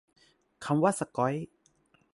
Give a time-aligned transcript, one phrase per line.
[0.65, 1.33] คำว่า "สก๊อย"